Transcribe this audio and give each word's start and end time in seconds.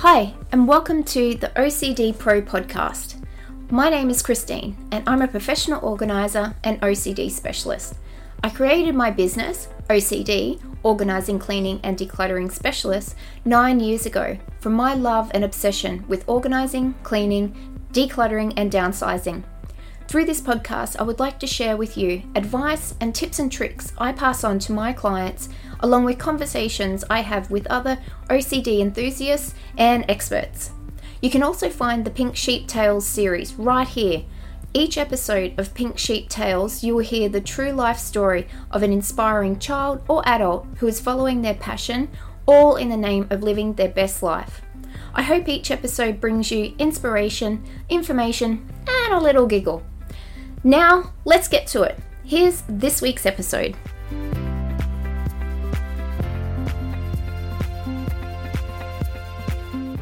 Hi, 0.00 0.34
and 0.52 0.68
welcome 0.68 1.02
to 1.04 1.36
the 1.36 1.48
OCD 1.56 2.16
Pro 2.16 2.42
podcast. 2.42 3.24
My 3.70 3.88
name 3.88 4.10
is 4.10 4.20
Christine, 4.20 4.76
and 4.92 5.02
I'm 5.08 5.22
a 5.22 5.26
professional 5.26 5.82
organizer 5.82 6.54
and 6.64 6.78
OCD 6.82 7.30
specialist. 7.30 7.94
I 8.44 8.50
created 8.50 8.94
my 8.94 9.10
business, 9.10 9.68
OCD, 9.88 10.60
Organizing, 10.82 11.38
Cleaning, 11.38 11.80
and 11.82 11.96
Decluttering 11.96 12.52
Specialist, 12.52 13.14
nine 13.46 13.80
years 13.80 14.04
ago 14.04 14.36
from 14.60 14.74
my 14.74 14.92
love 14.92 15.30
and 15.32 15.42
obsession 15.42 16.04
with 16.08 16.28
organizing, 16.28 16.94
cleaning, 17.02 17.80
decluttering, 17.92 18.52
and 18.58 18.70
downsizing. 18.70 19.44
Through 20.08 20.26
this 20.26 20.40
podcast, 20.40 20.96
I 21.00 21.02
would 21.02 21.18
like 21.18 21.40
to 21.40 21.48
share 21.48 21.76
with 21.76 21.96
you 21.96 22.22
advice 22.36 22.94
and 23.00 23.12
tips 23.12 23.40
and 23.40 23.50
tricks 23.50 23.92
I 23.98 24.12
pass 24.12 24.44
on 24.44 24.60
to 24.60 24.72
my 24.72 24.92
clients, 24.92 25.48
along 25.80 26.04
with 26.04 26.16
conversations 26.16 27.02
I 27.10 27.20
have 27.22 27.50
with 27.50 27.66
other 27.66 27.98
OCD 28.30 28.80
enthusiasts 28.80 29.54
and 29.76 30.04
experts. 30.08 30.70
You 31.20 31.28
can 31.28 31.42
also 31.42 31.68
find 31.68 32.04
the 32.04 32.10
Pink 32.10 32.36
Sheep 32.36 32.68
Tales 32.68 33.04
series 33.04 33.54
right 33.54 33.88
here. 33.88 34.22
Each 34.72 34.96
episode 34.96 35.58
of 35.58 35.74
Pink 35.74 35.98
Sheep 35.98 36.28
Tales, 36.28 36.84
you 36.84 36.94
will 36.94 37.04
hear 37.04 37.28
the 37.28 37.40
true 37.40 37.72
life 37.72 37.98
story 37.98 38.46
of 38.70 38.84
an 38.84 38.92
inspiring 38.92 39.58
child 39.58 40.02
or 40.06 40.22
adult 40.28 40.68
who 40.78 40.86
is 40.86 41.00
following 41.00 41.42
their 41.42 41.54
passion, 41.54 42.08
all 42.46 42.76
in 42.76 42.90
the 42.90 42.96
name 42.96 43.26
of 43.30 43.42
living 43.42 43.74
their 43.74 43.88
best 43.88 44.22
life. 44.22 44.62
I 45.14 45.22
hope 45.22 45.48
each 45.48 45.72
episode 45.72 46.20
brings 46.20 46.52
you 46.52 46.76
inspiration, 46.78 47.64
information, 47.88 48.70
and 48.86 49.12
a 49.12 49.20
little 49.20 49.46
giggle. 49.46 49.82
Now, 50.66 51.12
let's 51.24 51.46
get 51.46 51.68
to 51.68 51.82
it. 51.82 51.96
Here's 52.24 52.64
this 52.68 53.00
week's 53.00 53.24
episode. 53.24 53.76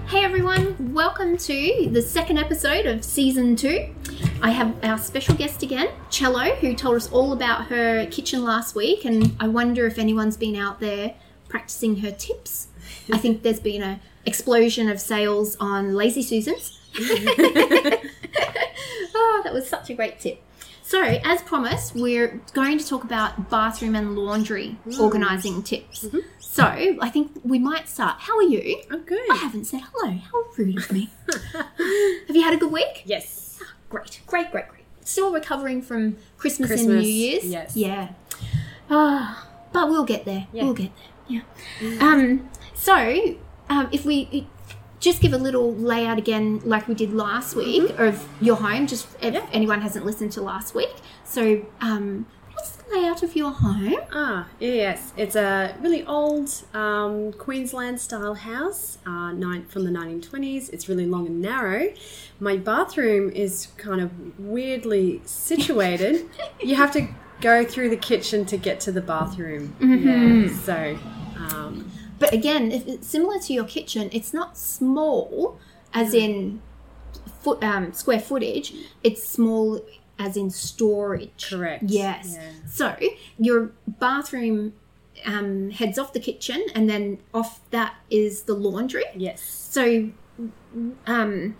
Hey 0.06 0.24
everyone, 0.24 0.94
welcome 0.94 1.36
to 1.36 1.90
the 1.92 2.00
second 2.00 2.38
episode 2.38 2.86
of 2.86 3.04
season 3.04 3.56
two. 3.56 3.94
I 4.40 4.52
have 4.52 4.82
our 4.82 4.96
special 4.96 5.34
guest 5.34 5.62
again, 5.62 5.90
Cello, 6.08 6.54
who 6.54 6.74
told 6.74 6.96
us 6.96 7.12
all 7.12 7.34
about 7.34 7.66
her 7.66 8.06
kitchen 8.06 8.42
last 8.42 8.74
week, 8.74 9.04
and 9.04 9.36
I 9.38 9.48
wonder 9.48 9.86
if 9.86 9.98
anyone's 9.98 10.38
been 10.38 10.56
out 10.56 10.80
there 10.80 11.12
practicing 11.46 11.96
her 11.96 12.10
tips. 12.10 12.68
I 13.12 13.18
think 13.18 13.42
there's 13.42 13.60
been 13.60 13.82
a 13.82 14.00
explosion 14.24 14.88
of 14.88 14.98
sales 14.98 15.58
on 15.60 15.92
Lazy 15.92 16.22
Susans. 16.22 16.80
oh, 19.14 19.42
that 19.44 19.52
was 19.52 19.68
such 19.68 19.90
a 19.90 19.94
great 19.94 20.18
tip. 20.18 20.40
So, 20.86 21.02
as 21.02 21.40
promised, 21.42 21.94
we're 21.94 22.40
going 22.52 22.76
to 22.78 22.86
talk 22.86 23.04
about 23.04 23.48
bathroom 23.48 23.94
and 23.94 24.18
laundry 24.18 24.76
organising 25.00 25.62
tips. 25.62 26.06
So, 26.38 26.62
I 26.64 27.08
think 27.08 27.32
we 27.42 27.58
might 27.58 27.88
start. 27.88 28.16
How 28.20 28.36
are 28.36 28.42
you? 28.42 28.82
I'm 28.90 29.00
good. 29.02 29.28
I 29.30 29.36
haven't 29.36 29.64
said 29.64 29.80
hello. 29.92 30.12
How 30.12 30.44
rude 30.58 30.76
of 30.76 30.92
me. 30.92 31.08
Have 32.28 32.36
you 32.36 32.42
had 32.42 32.52
a 32.52 32.58
good 32.58 32.70
week? 32.70 33.02
Yes. 33.06 33.60
Great, 33.88 34.20
great, 34.26 34.50
great, 34.52 34.68
great. 34.68 34.82
Still 35.00 35.32
recovering 35.32 35.80
from 35.80 36.18
Christmas, 36.36 36.70
and 36.70 36.86
New 36.86 37.00
Year's. 37.00 37.46
yes. 37.46 37.74
Yeah. 37.74 38.10
Ah, 38.90 39.48
but 39.72 39.88
we'll 39.88 40.04
get 40.04 40.26
there. 40.26 40.46
Yeah. 40.52 40.64
We'll 40.64 40.74
get 40.74 40.90
there. 40.96 41.42
Yeah. 41.80 41.98
Um. 42.06 42.50
So, 42.74 43.36
um, 43.70 43.88
if 43.90 44.04
we 44.04 44.46
just 45.04 45.20
give 45.20 45.32
a 45.34 45.38
little 45.38 45.68
layout 45.74 46.18
again, 46.18 46.60
like 46.64 46.88
we 46.88 46.94
did 46.94 47.12
last 47.12 47.54
week, 47.54 47.90
of 47.98 48.26
your 48.40 48.56
home, 48.56 48.86
just 48.86 49.06
if 49.06 49.20
Mm-hmm. 49.20 49.34
Yeah. 49.34 49.46
anyone 49.52 49.80
hasn't 49.82 50.04
listened 50.06 50.32
to 50.32 50.40
last 50.42 50.74
week. 50.74 50.94
So, 51.24 51.42
um, 51.80 52.26
what's 52.52 52.70
the 52.76 52.84
layout 52.94 53.22
of 53.22 53.36
your 53.36 53.50
home? 53.50 53.96
Ah, 54.12 54.48
yes. 54.60 55.12
It's 55.16 55.36
a 55.36 55.76
really 55.84 56.02
old 56.06 56.48
um, 56.72 57.32
Queensland 57.34 58.00
style 58.00 58.34
house 58.34 58.98
uh, 59.06 59.32
nine, 59.32 59.66
from 59.66 59.84
the 59.84 59.90
1920s. 59.90 60.72
It's 60.72 60.88
really 60.88 61.06
long 61.06 61.26
and 61.26 61.40
narrow. 61.42 61.92
My 62.40 62.56
bathroom 62.56 63.30
is 63.30 63.68
kind 63.76 64.00
of 64.00 64.10
weirdly 64.38 65.20
situated. 65.24 66.28
you 66.62 66.76
have 66.76 66.92
to 66.92 67.08
go 67.40 67.64
through 67.64 67.90
the 67.90 67.96
kitchen 68.10 68.44
to 68.46 68.56
get 68.56 68.80
to 68.80 68.92
the 68.92 69.00
bathroom. 69.02 69.64
Yeah. 69.80 70.48
So, 70.68 70.98
um, 71.36 71.90
But 72.18 72.32
again, 72.32 72.70
if 72.72 72.86
it's 72.86 73.06
similar 73.06 73.38
to 73.40 73.52
your 73.52 73.64
kitchen, 73.64 74.08
it's 74.12 74.32
not 74.32 74.56
small, 74.56 75.58
as 75.92 76.14
in 76.14 76.60
foot 77.40 77.62
um, 77.62 77.92
square 77.92 78.20
footage. 78.20 78.72
It's 79.02 79.26
small 79.26 79.80
as 80.18 80.36
in 80.36 80.50
storage. 80.50 81.48
Correct. 81.50 81.84
Yes. 81.86 82.34
Yeah. 82.36 82.50
So 82.66 82.96
your 83.38 83.72
bathroom 83.86 84.74
um, 85.26 85.70
heads 85.70 85.98
off 85.98 86.12
the 86.12 86.20
kitchen, 86.20 86.64
and 86.74 86.88
then 86.88 87.18
off 87.32 87.60
that 87.70 87.94
is 88.10 88.42
the 88.42 88.54
laundry. 88.54 89.04
yes. 89.16 89.42
So, 89.42 90.10
um, 91.06 91.56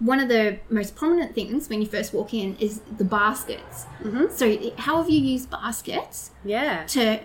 one 0.00 0.20
of 0.20 0.28
the 0.28 0.58
most 0.70 0.94
prominent 0.96 1.34
things 1.34 1.68
when 1.68 1.80
you 1.80 1.86
first 1.86 2.12
walk 2.12 2.34
in 2.34 2.56
is 2.58 2.80
the 2.98 3.04
baskets. 3.04 3.86
Mhm. 4.02 4.30
So, 4.30 4.72
how 4.78 4.98
have 4.98 5.08
you 5.10 5.20
used 5.20 5.50
baskets 5.50 6.30
Yeah. 6.44 6.84
to 6.88 7.20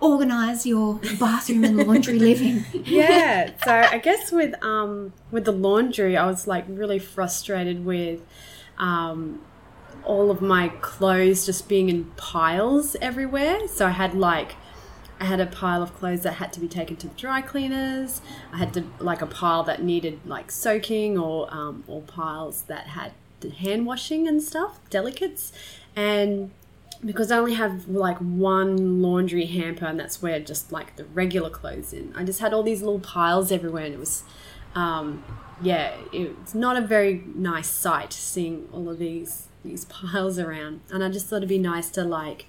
organize 0.00 0.66
your 0.66 1.00
bathroom 1.18 1.64
and 1.64 1.76
laundry 1.78 2.18
living? 2.18 2.64
yeah 2.84 3.50
so 3.64 3.72
i 3.72 3.98
guess 3.98 4.30
with 4.30 4.54
um 4.62 5.12
with 5.30 5.44
the 5.44 5.52
laundry 5.52 6.16
i 6.16 6.26
was 6.26 6.46
like 6.46 6.64
really 6.68 6.98
frustrated 6.98 7.84
with 7.84 8.20
um 8.78 9.40
all 10.06 10.30
of 10.30 10.40
my 10.40 10.68
clothes 10.68 11.44
just 11.44 11.68
being 11.68 11.88
in 11.88 12.04
piles 12.16 12.96
everywhere. 13.02 13.66
So 13.68 13.86
i 13.86 13.90
had 13.90 14.14
like 14.14 14.54
i 15.20 15.24
had 15.24 15.40
a 15.40 15.46
pile 15.46 15.82
of 15.82 15.94
clothes 15.94 16.22
that 16.22 16.34
had 16.34 16.52
to 16.54 16.60
be 16.60 16.68
taken 16.68 16.96
to 16.96 17.08
the 17.08 17.14
dry 17.14 17.42
cleaners. 17.42 18.22
I 18.52 18.58
had 18.58 18.72
to 18.74 18.84
like 19.00 19.20
a 19.20 19.26
pile 19.26 19.64
that 19.64 19.82
needed 19.82 20.20
like 20.24 20.50
soaking 20.50 21.18
or 21.18 21.52
um 21.52 21.84
or 21.86 22.00
piles 22.02 22.62
that 22.62 22.88
had 22.88 23.12
hand 23.58 23.86
washing 23.86 24.26
and 24.26 24.42
stuff 24.42 24.78
delicates. 24.88 25.52
And 25.94 26.52
because 27.04 27.30
I 27.30 27.38
only 27.38 27.54
have 27.54 27.88
like 27.88 28.18
one 28.18 29.02
laundry 29.02 29.46
hamper 29.46 29.86
and 29.86 29.98
that's 29.98 30.22
where 30.22 30.40
just 30.40 30.72
like 30.72 30.96
the 30.96 31.04
regular 31.04 31.50
clothes 31.50 31.92
in. 31.92 32.12
I 32.16 32.24
just 32.24 32.40
had 32.40 32.52
all 32.52 32.62
these 32.62 32.82
little 32.82 33.00
piles 33.00 33.52
everywhere 33.52 33.84
and 33.84 33.94
it 33.94 34.00
was 34.00 34.24
um 34.74 35.24
yeah, 35.60 35.94
it's 36.12 36.54
not 36.54 36.76
a 36.76 36.82
very 36.82 37.24
nice 37.34 37.68
sight 37.68 38.12
seeing 38.12 38.68
all 38.72 38.88
of 38.88 38.98
these 38.98 39.48
these 39.64 39.84
piles 39.86 40.38
around. 40.38 40.80
And 40.90 41.02
I 41.02 41.08
just 41.08 41.26
thought 41.26 41.38
it'd 41.38 41.48
be 41.48 41.58
nice 41.58 41.90
to 41.90 42.04
like 42.04 42.46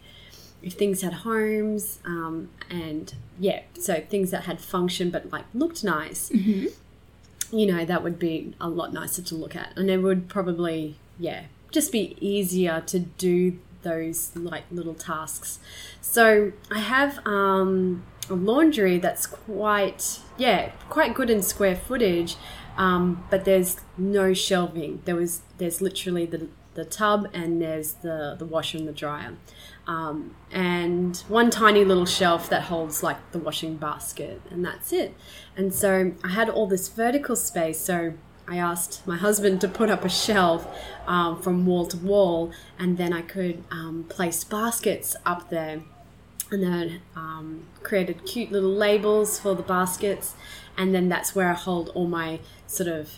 if 0.61 0.73
things 0.73 1.01
had 1.01 1.13
homes 1.13 1.99
um 2.05 2.49
and 2.69 3.13
yeah, 3.39 3.61
so 3.79 4.01
things 4.09 4.31
that 4.31 4.43
had 4.43 4.59
function 4.59 5.09
but 5.09 5.31
like 5.31 5.45
looked 5.53 5.83
nice. 5.83 6.31
You 7.49 7.65
know, 7.65 7.85
that 7.85 8.03
would 8.03 8.19
be 8.19 8.53
a 8.59 8.67
lot 8.67 8.91
nicer 8.91 9.21
to 9.21 9.35
look 9.35 9.55
at. 9.55 9.71
And 9.77 9.89
it 9.89 9.99
would 9.99 10.27
probably 10.27 10.97
yeah, 11.19 11.43
just 11.71 11.91
be 11.91 12.17
easier 12.19 12.81
to 12.87 12.99
do 12.99 13.57
those 13.87 14.35
like 14.35 14.63
little 14.71 14.93
tasks. 14.93 15.59
So 16.01 16.51
I 16.69 16.79
have 16.79 17.25
um, 17.25 18.03
a 18.29 18.35
laundry 18.35 18.97
that's 18.99 19.25
quite 19.25 20.19
yeah 20.37 20.71
quite 20.89 21.13
good 21.13 21.29
in 21.29 21.41
square 21.41 21.75
footage, 21.75 22.35
um, 22.77 23.23
but 23.29 23.45
there's 23.45 23.77
no 23.97 24.33
shelving. 24.33 25.01
There 25.05 25.15
was 25.15 25.41
there's 25.57 25.81
literally 25.81 26.25
the 26.25 26.47
the 26.73 26.85
tub 26.85 27.27
and 27.33 27.61
there's 27.61 27.93
the 28.05 28.35
the 28.37 28.45
washer 28.45 28.77
and 28.77 28.87
the 28.87 28.93
dryer. 28.93 29.33
Um, 29.87 30.35
and 30.51 31.15
one 31.29 31.49
tiny 31.49 31.85
little 31.85 32.05
shelf 32.05 32.49
that 32.49 32.63
holds 32.63 33.01
like 33.03 33.31
the 33.31 33.39
washing 33.39 33.77
basket, 33.77 34.41
and 34.51 34.63
that's 34.63 34.91
it. 34.91 35.15
And 35.55 35.73
so 35.73 36.13
I 36.23 36.29
had 36.29 36.49
all 36.49 36.67
this 36.67 36.89
vertical 36.89 37.37
space. 37.37 37.79
So 37.79 38.13
I 38.47 38.57
asked 38.57 39.05
my 39.05 39.17
husband 39.17 39.59
to 39.61 39.67
put 39.67 39.89
up 39.89 40.05
a 40.05 40.09
shelf 40.09 40.65
um, 41.05 41.41
from 41.41 41.65
wall 41.65 41.85
to 41.87 41.97
wall, 41.97 42.51
and 42.79 42.97
then 42.97 43.11
I 43.11 43.21
could 43.21 43.63
um, 43.71 44.05
place 44.07 44.43
baskets 44.43 45.15
up 45.25 45.49
there, 45.49 45.81
and 46.49 46.63
then 46.63 47.01
um, 47.15 47.63
created 47.83 48.25
cute 48.25 48.51
little 48.51 48.73
labels 48.73 49.37
for 49.37 49.53
the 49.53 49.63
baskets, 49.63 50.35
and 50.77 50.95
then 50.95 51.09
that's 51.09 51.35
where 51.35 51.49
I 51.49 51.53
hold 51.53 51.89
all 51.89 52.07
my 52.07 52.39
sort 52.67 52.87
of 52.87 53.17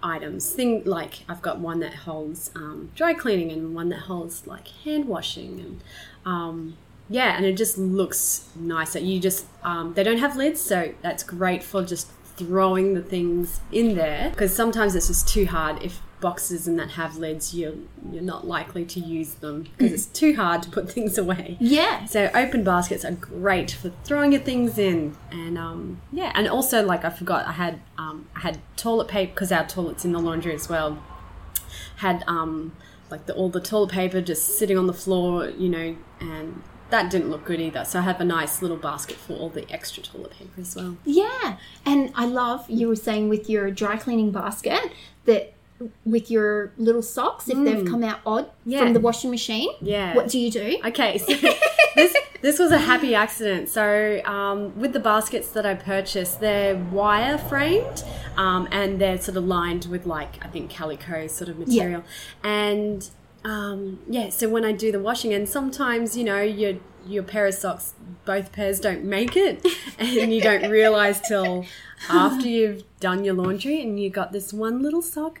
items. 0.00 0.52
Thing 0.52 0.84
like 0.84 1.24
I've 1.28 1.42
got 1.42 1.58
one 1.58 1.80
that 1.80 1.94
holds 1.94 2.52
um, 2.54 2.90
dry 2.94 3.14
cleaning, 3.14 3.50
and 3.50 3.74
one 3.74 3.88
that 3.88 4.02
holds 4.02 4.46
like 4.46 4.68
hand 4.84 5.06
washing, 5.08 5.58
and 5.58 5.80
um, 6.24 6.76
yeah, 7.08 7.36
and 7.36 7.44
it 7.44 7.56
just 7.56 7.78
looks 7.78 8.48
nicer. 8.54 9.00
You 9.00 9.18
just 9.18 9.46
um, 9.64 9.94
they 9.94 10.04
don't 10.04 10.18
have 10.18 10.36
lids, 10.36 10.60
so 10.60 10.94
that's 11.02 11.24
great 11.24 11.64
for 11.64 11.84
just 11.84 12.12
throwing 12.38 12.94
the 12.94 13.02
things 13.02 13.60
in 13.72 13.94
there 13.96 14.30
because 14.30 14.54
sometimes 14.54 14.94
it's 14.94 15.08
just 15.08 15.28
too 15.28 15.46
hard 15.46 15.82
if 15.82 16.00
boxes 16.20 16.66
and 16.66 16.78
that 16.80 16.90
have 16.92 17.16
lids 17.16 17.54
you're 17.54 17.74
you're 18.10 18.20
not 18.22 18.44
likely 18.46 18.84
to 18.84 18.98
use 18.98 19.34
them 19.34 19.62
because 19.76 19.92
it's 19.92 20.06
too 20.06 20.34
hard 20.34 20.60
to 20.62 20.68
put 20.68 20.90
things 20.94 21.16
away 21.16 21.56
Yeah. 21.60 22.06
so 22.06 22.28
open 22.34 22.64
baskets 22.64 23.04
are 23.04 23.12
great 23.12 23.70
for 23.70 23.90
throwing 24.02 24.32
your 24.32 24.40
things 24.40 24.78
in 24.78 25.16
and 25.30 25.56
um 25.56 26.00
yeah 26.10 26.32
and 26.34 26.48
also 26.48 26.84
like 26.84 27.04
i 27.04 27.10
forgot 27.10 27.46
i 27.46 27.52
had 27.52 27.80
um 27.98 28.26
i 28.34 28.40
had 28.40 28.58
toilet 28.76 29.06
paper 29.06 29.32
because 29.32 29.52
our 29.52 29.64
toilet's 29.66 30.04
in 30.04 30.10
the 30.12 30.18
laundry 30.18 30.54
as 30.54 30.68
well 30.68 31.00
had 31.98 32.24
um 32.26 32.72
like 33.10 33.26
the, 33.26 33.34
all 33.34 33.48
the 33.48 33.60
toilet 33.60 33.90
paper 33.90 34.20
just 34.20 34.58
sitting 34.58 34.76
on 34.76 34.86
the 34.88 34.92
floor 34.92 35.48
you 35.50 35.68
know 35.68 35.96
and 36.20 36.62
that 36.90 37.10
didn't 37.10 37.30
look 37.30 37.44
good 37.44 37.60
either. 37.60 37.84
So 37.84 37.98
I 37.98 38.02
have 38.02 38.20
a 38.20 38.24
nice 38.24 38.62
little 38.62 38.76
basket 38.76 39.16
for 39.16 39.34
all 39.34 39.48
the 39.50 39.70
extra 39.72 40.02
toilet 40.02 40.32
paper 40.32 40.60
as 40.60 40.74
well. 40.74 40.96
Yeah, 41.04 41.56
and 41.84 42.12
I 42.14 42.24
love 42.26 42.68
you 42.68 42.88
were 42.88 42.96
saying 42.96 43.28
with 43.28 43.48
your 43.50 43.70
dry 43.70 43.96
cleaning 43.96 44.30
basket 44.30 44.80
that 45.26 45.52
with 46.04 46.28
your 46.28 46.72
little 46.76 47.02
socks 47.02 47.48
if 47.48 47.56
they've 47.64 47.86
come 47.86 48.02
out 48.02 48.18
odd 48.26 48.50
Yeah. 48.66 48.80
from 48.80 48.94
the 48.94 49.00
washing 49.00 49.30
machine. 49.30 49.68
Yeah. 49.80 50.12
What 50.16 50.28
do 50.28 50.36
you 50.38 50.50
do? 50.50 50.78
Okay, 50.84 51.18
so 51.18 51.26
this 51.94 52.16
this 52.40 52.58
was 52.58 52.72
a 52.72 52.78
happy 52.78 53.14
accident. 53.14 53.68
So 53.68 54.20
um, 54.24 54.76
with 54.80 54.92
the 54.92 54.98
baskets 54.98 55.50
that 55.50 55.64
I 55.66 55.74
purchased, 55.74 56.40
they're 56.40 56.74
wire 56.76 57.38
framed, 57.38 58.02
um, 58.36 58.66
and 58.72 59.00
they're 59.00 59.20
sort 59.20 59.36
of 59.36 59.44
lined 59.44 59.84
with 59.86 60.04
like 60.04 60.44
I 60.44 60.48
think 60.48 60.68
calico 60.70 61.28
sort 61.28 61.48
of 61.48 61.58
material, 61.58 62.02
and 62.42 63.08
um, 63.44 64.00
yeah. 64.08 64.30
So 64.30 64.48
when 64.48 64.64
I 64.64 64.72
do 64.72 64.92
the 64.92 65.00
washing, 65.00 65.32
and 65.32 65.48
sometimes 65.48 66.16
you 66.16 66.24
know 66.24 66.40
your 66.40 66.74
your 67.06 67.22
pair 67.22 67.46
of 67.46 67.54
socks, 67.54 67.94
both 68.24 68.52
pairs 68.52 68.80
don't 68.80 69.04
make 69.04 69.36
it, 69.36 69.64
and 69.98 70.32
you 70.32 70.40
don't 70.40 70.70
realize 70.70 71.20
till 71.20 71.64
after 72.08 72.48
you've 72.48 72.84
done 73.00 73.24
your 73.24 73.34
laundry, 73.34 73.82
and 73.82 74.00
you 74.00 74.10
got 74.10 74.32
this 74.32 74.52
one 74.52 74.82
little 74.82 75.02
sock 75.02 75.40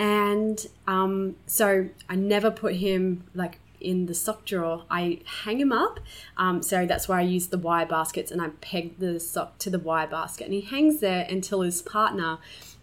and 0.00 0.66
um, 0.86 1.36
so 1.46 1.90
I 2.08 2.16
never 2.16 2.50
put 2.50 2.76
him 2.76 3.24
like 3.34 3.59
in 3.80 4.06
the 4.06 4.14
sock 4.14 4.44
drawer. 4.44 4.84
I 4.90 5.20
hang 5.44 5.60
him 5.60 5.72
up. 5.72 6.00
Um, 6.36 6.62
so 6.62 6.86
that's 6.86 7.08
why 7.08 7.18
I 7.18 7.22
use 7.22 7.48
the 7.48 7.58
wire 7.58 7.86
baskets 7.86 8.30
and 8.30 8.40
I 8.40 8.48
peg 8.60 8.98
the 8.98 9.18
sock 9.20 9.58
to 9.58 9.70
the 9.70 9.78
wire 9.78 10.06
basket. 10.06 10.44
And 10.44 10.54
he 10.54 10.60
hangs 10.60 11.00
there 11.00 11.26
until 11.28 11.62
his 11.62 11.82
partner 11.82 12.38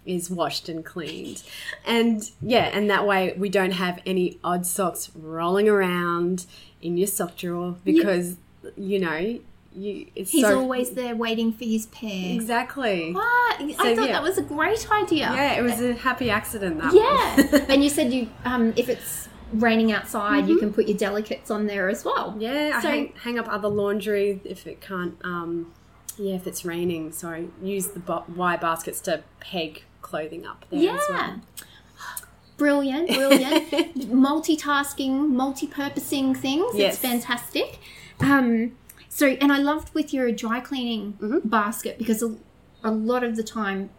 is 0.05 0.29
washed 0.29 0.69
and 0.69 0.85
cleaned. 0.85 1.43
And 1.85 2.29
yeah, 2.41 2.69
and 2.73 2.89
that 2.89 3.05
way 3.05 3.33
we 3.37 3.49
don't 3.49 3.71
have 3.71 4.01
any 4.05 4.39
odd 4.43 4.65
socks 4.65 5.11
rolling 5.15 5.67
around 5.67 6.45
in 6.81 6.97
your 6.97 7.07
sock 7.07 7.35
drawer 7.35 7.75
because, 7.83 8.37
you 8.75 8.99
know, 8.99 9.39
you, 9.77 10.07
it's 10.15 10.31
He's 10.31 10.43
so. 10.43 10.59
always 10.59 10.91
there 10.91 11.15
waiting 11.15 11.53
for 11.53 11.65
his 11.65 11.85
pair. 11.87 12.33
Exactly. 12.33 13.13
What? 13.13 13.61
I 13.61 13.95
thought 13.95 14.07
yeah. 14.07 14.13
that 14.13 14.23
was 14.23 14.37
a 14.37 14.41
great 14.41 14.91
idea. 14.91 15.31
Yeah, 15.31 15.53
it 15.53 15.61
was 15.61 15.81
a 15.81 15.93
happy 15.93 16.31
accident. 16.31 16.81
That 16.81 16.93
Yeah. 16.93 17.65
and 17.69 17.83
you 17.83 17.89
said 17.89 18.11
you 18.11 18.29
um, 18.43 18.73
if 18.75 18.89
it's 18.89 19.29
raining 19.53 19.91
outside, 19.91 20.47
you 20.47 20.57
can 20.59 20.73
put 20.73 20.87
your 20.87 20.97
delicates 20.97 21.49
on 21.51 21.67
there 21.67 21.89
as 21.89 22.03
well. 22.05 22.31
Mm-hmm. 22.31 22.41
Yeah, 22.41 22.81
So- 22.81 22.87
I 22.87 22.91
hang, 22.91 23.13
hang 23.23 23.39
up 23.39 23.47
other 23.49 23.67
laundry 23.69 24.41
if 24.43 24.67
it 24.67 24.81
can't. 24.81 25.15
Um, 25.23 25.73
yeah, 26.17 26.33
if 26.35 26.47
it's 26.47 26.65
raining, 26.65 27.11
so 27.11 27.47
use 27.61 27.87
the 27.89 27.99
bo- 27.99 28.23
wire 28.35 28.57
baskets 28.57 28.99
to 29.01 29.23
peg 29.39 29.83
clothing 30.01 30.45
up 30.47 30.65
there 30.69 30.79
as 30.79 30.83
Yeah. 30.83 30.97
well. 31.09 31.41
Brilliant, 32.57 33.07
brilliant. 33.09 33.69
Multitasking, 34.11 35.29
multi-purposing 35.29 36.33
things. 36.33 36.71
Yes. 36.73 36.93
It's 36.95 37.01
fantastic. 37.03 37.77
Um, 38.19 38.71
so, 39.09 39.27
and 39.27 39.51
I 39.51 39.59
loved 39.59 39.93
with 39.93 40.11
your 40.13 40.31
dry 40.31 40.59
cleaning 40.59 41.13
Mm-hmm. 41.21 41.47
basket 41.49 41.99
because 41.99 42.23
a, 42.23 42.35
a 42.83 42.89
lot 42.89 43.23
of 43.23 43.35
the 43.35 43.43
time 43.43 43.91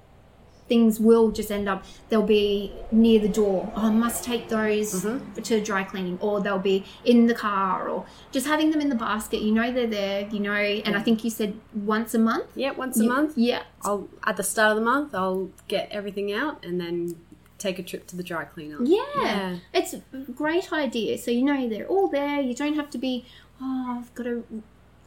things 0.68 1.00
will 1.00 1.30
just 1.30 1.50
end 1.50 1.68
up 1.68 1.84
they'll 2.08 2.22
be 2.22 2.72
near 2.92 3.18
the 3.20 3.28
door. 3.28 3.72
Oh, 3.74 3.86
I 3.86 3.90
must 3.90 4.22
take 4.24 4.48
those 4.48 4.92
Mm-hmm. 5.04 5.42
to 5.42 5.60
dry 5.60 5.82
cleaning, 5.84 6.18
or 6.20 6.40
they'll 6.40 6.58
be 6.58 6.84
in 7.04 7.26
the 7.26 7.34
car, 7.34 7.88
or 7.88 8.06
just 8.32 8.46
having 8.46 8.70
them 8.70 8.80
in 8.80 8.88
the 8.88 8.94
basket. 8.94 9.40
You 9.42 9.52
know 9.52 9.72
they're 9.72 9.86
there. 9.86 10.28
You 10.28 10.40
know, 10.40 10.52
and 10.52 10.96
I 10.96 11.00
think 11.00 11.24
you 11.24 11.30
said 11.30 11.54
once 11.74 12.14
a 12.14 12.18
month. 12.18 12.46
Yeah, 12.54 12.72
once 12.72 12.98
a 12.98 13.02
You- 13.04 13.08
month. 13.08 13.32
Yeah. 13.36 13.62
I'll 13.82 14.08
at 14.24 14.36
the 14.36 14.42
start 14.42 14.70
of 14.72 14.76
the 14.76 14.84
month 14.84 15.14
I'll 15.14 15.50
get 15.68 15.88
everything 15.90 16.32
out 16.32 16.64
and 16.64 16.80
then 16.80 17.16
take 17.58 17.78
a 17.78 17.82
trip 17.82 18.06
to 18.06 18.16
the 18.16 18.22
dry 18.22 18.44
cleaner. 18.44 18.78
Yeah. 18.82 19.02
Yeah. 19.16 19.56
It's 19.74 19.92
a 19.94 20.00
great 20.34 20.72
idea. 20.72 21.18
So 21.18 21.30
you 21.30 21.42
know 21.44 21.68
they're 21.68 21.86
all 21.86 22.08
there. 22.08 22.40
You 22.40 22.54
don't 22.54 22.74
have 22.74 22.88
to 22.90 22.98
be, 22.98 23.24
oh, 23.60 23.96
I've 23.98 24.14
got 24.14 24.24
to 24.24 24.44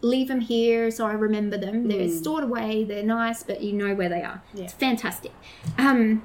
leave 0.02 0.28
them 0.28 0.42
here 0.42 0.92
so 0.92 1.06
I 1.06 1.14
remember 1.14 1.58
them. 1.58 1.88
They're 1.88 2.10
stored 2.10 2.44
away. 2.44 2.84
They're 2.84 3.04
nice, 3.04 3.44
but 3.44 3.62
you 3.62 3.74
know 3.74 3.94
where 3.96 4.10
they 4.10 4.22
are. 4.22 4.42
Yeah. 4.54 4.66
It's 4.66 4.74
fantastic. 4.74 5.32
Um, 5.78 6.24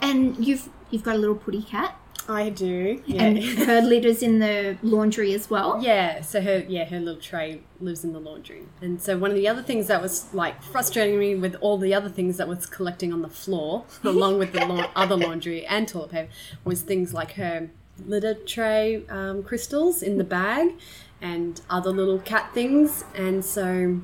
and 0.00 0.44
you've 0.44 0.68
you've 0.90 1.02
got 1.02 1.16
a 1.16 1.18
little 1.18 1.36
putty 1.36 1.62
cat, 1.62 1.96
I 2.28 2.50
do. 2.50 3.02
Yeah. 3.06 3.22
and 3.22 3.42
her 3.42 3.80
litter's 3.80 4.22
in 4.22 4.38
the 4.38 4.76
laundry 4.82 5.32
as 5.32 5.48
well. 5.48 5.82
Yeah, 5.82 6.20
so 6.20 6.42
her 6.42 6.64
yeah, 6.68 6.84
her 6.84 7.00
little 7.00 7.20
tray 7.20 7.62
lives 7.80 8.04
in 8.04 8.12
the 8.12 8.20
laundry. 8.20 8.64
And 8.82 9.00
so 9.00 9.16
one 9.16 9.30
of 9.30 9.36
the 9.36 9.48
other 9.48 9.62
things 9.62 9.86
that 9.86 10.02
was 10.02 10.32
like 10.34 10.62
frustrating 10.62 11.18
me 11.18 11.34
with 11.34 11.56
all 11.60 11.78
the 11.78 11.94
other 11.94 12.10
things 12.10 12.36
that 12.36 12.46
was 12.46 12.66
collecting 12.66 13.12
on 13.12 13.22
the 13.22 13.28
floor, 13.30 13.84
along 14.04 14.38
with 14.38 14.52
the 14.52 14.66
la- 14.66 14.90
other 14.94 15.16
laundry 15.16 15.64
and 15.64 15.88
toilet 15.88 16.10
paper, 16.10 16.30
was 16.64 16.82
things 16.82 17.14
like 17.14 17.32
her 17.32 17.70
litter 18.06 18.34
tray 18.34 19.04
um, 19.08 19.42
crystals 19.42 20.02
in 20.02 20.18
the 20.18 20.24
bag 20.24 20.74
and 21.20 21.60
other 21.68 21.90
little 21.90 22.18
cat 22.18 22.50
things. 22.54 23.04
And 23.14 23.44
so 23.44 24.00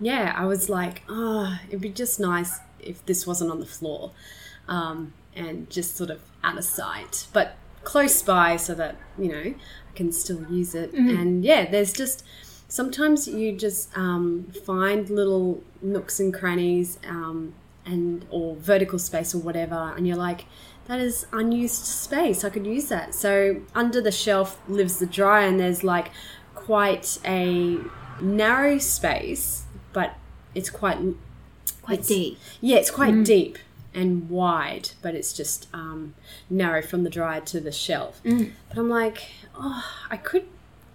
yeah, 0.00 0.34
I 0.36 0.46
was 0.46 0.68
like, 0.68 1.02
oh, 1.08 1.58
it'd 1.68 1.80
be 1.80 1.90
just 1.90 2.18
nice 2.18 2.58
if 2.78 3.04
this 3.04 3.26
wasn't 3.26 3.50
on 3.50 3.60
the 3.60 3.66
floor 3.66 4.12
um, 4.68 5.12
and 5.34 5.68
just 5.68 5.96
sort 5.96 6.10
of 6.10 6.20
out 6.42 6.56
of 6.56 6.64
sight, 6.64 7.26
but 7.32 7.56
close 7.84 8.22
by 8.22 8.56
so 8.56 8.74
that, 8.74 8.96
you 9.18 9.28
know, 9.28 9.54
I 9.54 9.94
can 9.94 10.12
still 10.12 10.46
use 10.50 10.74
it. 10.74 10.92
And 11.18 11.44
yeah, 11.44 11.70
there's 11.70 11.92
just 11.92 12.24
sometimes 12.68 13.28
you 13.28 13.52
just 13.52 13.96
um, 13.96 14.50
find 14.64 15.10
little 15.10 15.62
nooks 15.82 16.20
and 16.20 16.32
crannies 16.32 16.98
um, 17.06 17.52
and 17.84 18.24
or 18.30 18.56
vertical 18.56 18.98
space 18.98 19.34
or 19.34 19.38
whatever, 19.38 19.92
and 19.96 20.06
you're 20.06 20.16
like, 20.16 20.46
that 20.90 20.98
is 21.00 21.24
unused 21.32 21.84
space. 21.84 22.42
I 22.42 22.50
could 22.50 22.66
use 22.66 22.88
that. 22.88 23.14
So 23.14 23.60
under 23.76 24.00
the 24.00 24.10
shelf 24.10 24.60
lives 24.68 24.98
the 24.98 25.06
dryer, 25.06 25.46
and 25.46 25.60
there's 25.60 25.84
like 25.84 26.08
quite 26.56 27.18
a 27.24 27.78
narrow 28.20 28.78
space, 28.78 29.64
but 29.92 30.16
it's 30.54 30.68
quite 30.70 30.98
Quite 31.82 32.00
It's- 32.00 32.08
deep. 32.08 32.38
yeah, 32.60 32.76
it's 32.76 32.90
quite 32.90 33.24
deep 33.24 33.56
and 33.94 34.28
wide, 34.28 34.90
but 35.00 35.14
it's 35.14 35.32
just 35.32 35.66
um, 35.72 36.14
narrow 36.50 36.82
from 36.82 37.04
the 37.04 37.10
dryer 37.10 37.40
to 37.40 37.60
the 37.60 37.72
shelf. 37.72 38.20
But 38.24 38.76
I'm 38.76 38.88
like, 38.90 39.28
oh, 39.58 39.84
I 40.10 40.16
could, 40.16 40.46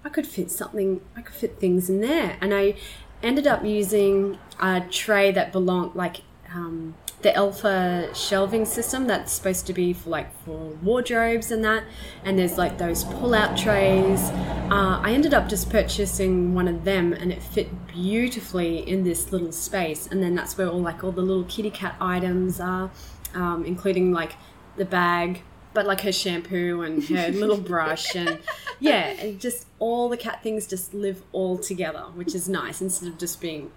I 0.03 0.09
could 0.09 0.27
fit 0.27 0.51
something. 0.51 1.01
I 1.18 1.21
could 1.21 1.33
fit 1.36 1.59
things 1.59 1.89
in 1.89 2.01
there, 2.01 2.38
and 2.41 2.53
I 2.53 2.75
ended 3.24 3.48
up 3.48 3.63
using 3.65 4.38
a 4.59 4.81
tray 4.81 5.31
that 5.31 5.51
belonged 5.53 5.95
like. 5.95 6.18
Um, 6.53 6.95
the 7.25 7.36
Elfa 7.36 8.13
shelving 8.13 8.66
system 8.66 9.07
that's 9.07 9.31
supposed 9.31 9.66
to 9.66 9.74
be 9.74 9.94
for 9.94 10.12
like 10.12 10.31
for 10.44 10.69
wardrobes 10.83 11.50
and 11.50 11.66
that, 11.66 11.83
and 12.24 12.38
there's 12.38 12.56
like 12.56 12.77
those 12.77 13.04
pull-out 13.04 13.57
trays. 13.57 14.22
Uh, 14.69 15.01
I 15.01 15.12
ended 15.12 15.33
up 15.33 15.50
just 15.50 15.72
purchasing 15.72 16.53
one 16.53 16.67
of 16.67 16.84
them, 16.84 17.13
and 17.13 17.32
it 17.32 17.41
fit 17.41 17.88
beautifully 17.88 18.88
in 18.88 19.03
this 19.03 19.32
little 19.32 19.51
space. 19.51 20.05
And 20.05 20.22
then 20.22 20.36
that's 20.36 20.55
where 20.55 20.70
all 20.70 20.79
like 20.79 21.03
all 21.03 21.12
the 21.12 21.24
little 21.24 21.46
kitty 21.46 21.72
cat 21.72 21.96
items 22.00 22.60
are, 22.60 22.91
um, 23.34 23.65
including 23.65 24.12
like 24.12 24.34
the 24.77 24.86
bag, 24.86 25.41
but 25.74 25.88
like 25.88 26.01
her 26.01 26.12
shampoo 26.12 26.84
and 26.84 27.03
her 27.05 27.29
little 27.32 27.58
brush, 27.58 28.15
and 28.15 28.38
yeah, 28.79 29.08
and 29.20 29.39
just 29.41 29.65
all 29.79 30.10
the 30.10 30.17
cat 30.17 30.44
things 30.44 30.67
just 30.67 30.94
live 30.94 31.24
all 31.32 31.58
together, 31.58 32.03
which 32.13 32.36
is 32.36 32.48
nice 32.48 32.82
instead 32.82 33.10
of 33.10 33.17
just 33.17 33.41
being 33.41 33.72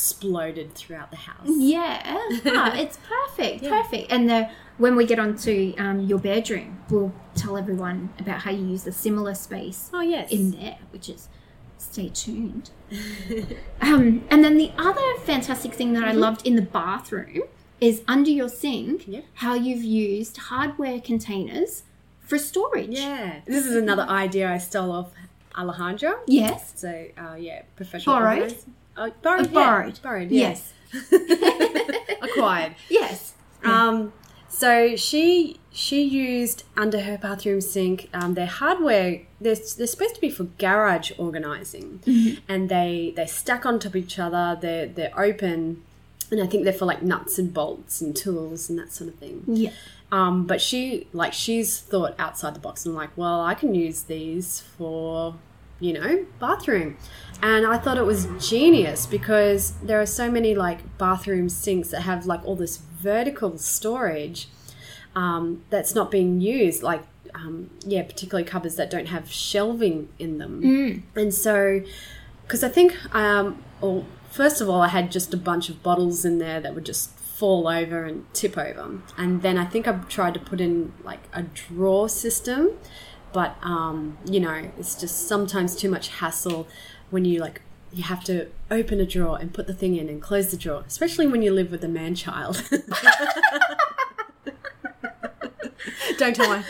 exploded 0.00 0.74
throughout 0.74 1.10
the 1.10 1.16
house. 1.16 1.46
Yeah, 1.46 2.02
Ah, 2.44 2.76
it's 2.82 2.98
perfect, 3.08 3.64
perfect. 3.64 4.12
And 4.12 4.28
the, 4.28 4.50
when 4.76 4.94
we 4.94 5.06
get 5.06 5.18
onto 5.18 5.72
um, 5.78 6.00
your 6.00 6.18
bedroom, 6.18 6.80
we'll 6.90 7.14
tell 7.34 7.56
everyone 7.56 8.10
about 8.18 8.40
how 8.40 8.50
you 8.50 8.66
use 8.66 8.86
a 8.86 8.92
similar 8.92 9.34
space 9.34 9.90
Oh 9.94 10.02
yes. 10.02 10.30
in 10.30 10.50
there, 10.50 10.76
which 10.90 11.08
is 11.08 11.28
stay 11.78 12.10
tuned. 12.10 12.68
um, 13.80 14.22
and 14.30 14.44
then 14.44 14.58
the 14.58 14.70
other 14.76 15.08
fantastic 15.24 15.72
thing 15.72 15.94
that 15.94 16.04
I 16.04 16.12
loved 16.12 16.46
in 16.46 16.56
the 16.56 16.62
bathroom 16.80 17.44
is 17.80 18.02
under 18.06 18.30
your 18.30 18.50
sink, 18.50 19.04
Yeah. 19.08 19.22
how 19.34 19.54
you've 19.54 19.82
used 19.84 20.36
hardware 20.36 21.00
containers 21.00 21.84
for 22.20 22.36
storage. 22.36 22.90
Yeah, 22.90 23.40
this 23.46 23.64
is 23.64 23.74
another 23.76 24.02
idea 24.02 24.50
I 24.52 24.58
stole 24.58 24.92
off 24.92 25.08
Alejandra. 25.54 26.18
Yes. 26.26 26.72
So, 26.76 27.06
uh, 27.16 27.34
yeah, 27.38 27.62
professional. 27.76 28.14
Borrowed? 28.16 28.42
organizer. 28.42 28.66
Oh, 28.96 29.10
borrowed. 29.22 29.46
Uh, 29.46 29.48
yeah. 29.48 29.54
borrowed. 29.54 30.02
Borrowed. 30.02 30.30
Yeah. 30.30 30.48
Yes. 30.48 30.72
Acquired. 32.22 32.74
Yes. 32.88 33.34
Um, 33.64 34.12
so 34.48 34.96
she 34.96 35.58
she 35.70 36.02
used 36.02 36.64
under 36.76 37.00
her 37.00 37.18
bathroom 37.18 37.60
sink. 37.60 38.08
Um, 38.14 38.34
their 38.34 38.46
hardware. 38.46 39.22
They're, 39.40 39.56
they're 39.76 39.86
supposed 39.86 40.14
to 40.14 40.20
be 40.20 40.30
for 40.30 40.44
garage 40.44 41.12
organizing, 41.18 42.00
and 42.48 42.68
they 42.68 43.12
they 43.16 43.26
stack 43.26 43.66
on 43.66 43.78
top 43.78 43.90
of 43.90 43.96
each 43.96 44.18
other. 44.18 44.56
They're 44.60 44.86
they're 44.86 45.18
open, 45.18 45.82
and 46.30 46.42
I 46.42 46.46
think 46.46 46.64
they're 46.64 46.72
for 46.72 46.86
like 46.86 47.02
nuts 47.02 47.38
and 47.38 47.52
bolts 47.52 48.00
and 48.00 48.16
tools 48.16 48.70
and 48.70 48.78
that 48.78 48.92
sort 48.92 49.10
of 49.10 49.16
thing. 49.16 49.42
Yeah. 49.46 49.70
Um, 50.12 50.46
but 50.46 50.60
she 50.60 51.08
like 51.12 51.32
she's 51.32 51.80
thought 51.80 52.14
outside 52.18 52.54
the 52.54 52.60
box 52.60 52.86
and 52.86 52.94
like, 52.94 53.10
well, 53.16 53.40
I 53.42 53.54
can 53.54 53.74
use 53.74 54.02
these 54.04 54.60
for, 54.60 55.34
you 55.80 55.92
know, 55.92 56.24
bathroom. 56.38 56.96
And 57.42 57.66
I 57.66 57.76
thought 57.76 57.98
it 57.98 58.06
was 58.06 58.26
genius 58.40 59.06
because 59.06 59.72
there 59.82 60.00
are 60.00 60.06
so 60.06 60.30
many 60.30 60.54
like 60.54 60.98
bathroom 60.98 61.48
sinks 61.48 61.88
that 61.88 62.02
have 62.02 62.26
like 62.26 62.44
all 62.44 62.56
this 62.56 62.78
vertical 62.78 63.58
storage 63.58 64.48
um, 65.14 65.62
that's 65.68 65.94
not 65.94 66.10
being 66.10 66.40
used. 66.40 66.82
Like 66.82 67.02
um, 67.36 67.70
yeah, 67.84 68.02
particularly 68.02 68.48
cupboards 68.48 68.76
that 68.76 68.90
don't 68.90 69.06
have 69.06 69.30
shelving 69.30 70.08
in 70.18 70.38
them. 70.38 70.62
Mm. 70.62 71.02
And 71.14 71.34
so, 71.34 71.82
because 72.42 72.64
I 72.64 72.68
think, 72.68 72.96
um, 73.14 73.62
well, 73.80 74.06
first 74.30 74.60
of 74.60 74.68
all, 74.68 74.80
I 74.80 74.88
had 74.88 75.12
just 75.12 75.34
a 75.34 75.36
bunch 75.36 75.68
of 75.68 75.82
bottles 75.82 76.24
in 76.24 76.38
there 76.38 76.60
that 76.60 76.74
would 76.74 76.86
just 76.86 77.10
fall 77.10 77.68
over 77.68 78.04
and 78.04 78.24
tip 78.32 78.56
over. 78.56 79.00
And 79.18 79.42
then 79.42 79.58
I 79.58 79.66
think 79.66 79.86
I 79.86 79.92
tried 80.08 80.34
to 80.34 80.40
put 80.40 80.60
in 80.60 80.94
like 81.04 81.20
a 81.32 81.42
drawer 81.42 82.08
system, 82.08 82.70
but 83.36 83.56
um, 83.60 84.16
you 84.24 84.40
know, 84.40 84.70
it's 84.78 84.94
just 84.94 85.28
sometimes 85.28 85.76
too 85.76 85.90
much 85.90 86.08
hassle 86.08 86.66
when 87.10 87.26
you 87.26 87.38
like 87.38 87.60
you 87.92 88.02
have 88.02 88.24
to 88.24 88.48
open 88.70 88.98
a 88.98 89.04
drawer 89.04 89.36
and 89.38 89.52
put 89.52 89.66
the 89.66 89.74
thing 89.74 89.94
in 89.94 90.08
and 90.08 90.22
close 90.22 90.50
the 90.50 90.56
drawer, 90.56 90.84
especially 90.86 91.26
when 91.26 91.42
you 91.42 91.52
live 91.52 91.70
with 91.70 91.84
a 91.84 91.88
man 91.88 92.14
child. 92.14 92.66
don't 96.16 96.34
tell 96.34 96.48
my 96.48 96.64